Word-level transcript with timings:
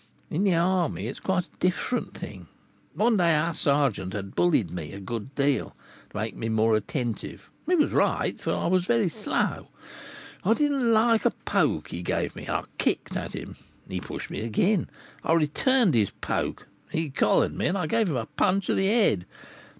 In 0.31 0.45
the 0.45 0.55
army 0.55 1.05
it 1.05 1.11
is 1.11 1.19
quite 1.19 1.45
a 1.45 1.55
different 1.59 2.15
thing. 2.17 2.47
One 2.95 3.17
day 3.17 3.35
our 3.35 3.53
sergeant 3.53 4.13
had 4.13 4.33
bullied 4.33 4.71
me 4.71 4.93
a 4.93 4.99
good 4.99 5.35
deal, 5.35 5.75
to 6.09 6.17
make 6.17 6.35
me 6.35 6.49
more 6.49 6.75
attentive, 6.75 7.51
he 7.67 7.75
was 7.75 7.91
right, 7.91 8.41
for 8.41 8.51
I 8.51 8.65
was 8.65 8.87
very 8.87 9.09
slow; 9.09 9.67
I 10.43 10.55
did 10.55 10.71
not 10.71 10.81
like 10.85 11.25
a 11.25 11.29
poke 11.29 11.89
he 11.89 12.01
gave 12.01 12.35
me, 12.35 12.47
and 12.47 12.51
I 12.55 12.63
kicked 12.79 13.15
at 13.15 13.33
him; 13.33 13.57
he 13.87 14.01
pushed 14.01 14.31
me 14.31 14.41
again, 14.43 14.89
I 15.23 15.33
returned 15.33 15.93
his 15.93 16.09
poke; 16.09 16.67
he 16.91 17.11
collared 17.11 17.53
me, 17.55 17.67
and 17.67 17.77
I 17.77 17.85
gave 17.85 18.09
him 18.09 18.17
a 18.17 18.25
punch 18.25 18.69
of 18.69 18.77
the 18.77 18.87
head. 18.87 19.27